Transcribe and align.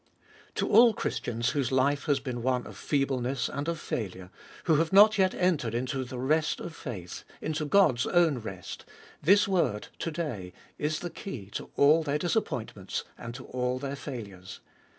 To 0.55 0.67
all 0.67 0.95
Christians 0.95 1.51
whose 1.51 1.71
life 1.71 2.05
has 2.05 2.19
been 2.19 2.41
one 2.41 2.65
of 2.65 2.75
feebleness 2.75 3.47
and 3.47 3.67
of 3.67 3.79
failure, 3.79 4.31
who 4.63 4.77
have 4.77 4.91
not 4.91 5.19
yet 5.19 5.35
entered 5.35 5.75
into 5.75 6.03
the 6.03 6.17
rest 6.17 6.59
of 6.59 6.75
faith, 6.75 7.23
into 7.39 7.65
God's 7.65 8.07
own 8.07 8.39
rest, 8.39 8.83
this 9.21 9.47
word 9.47 9.89
To 9.99 10.09
day 10.09 10.53
is 10.79 11.01
the 11.01 11.11
key 11.11 11.51
to 11.51 11.69
all 11.75 12.01
their 12.01 12.17
dis 12.17 12.35
appointments 12.35 13.03
and 13.15 13.35
to 13.35 13.43
all 13.45 13.77
their 13.77 13.95
failures. 13.95 14.59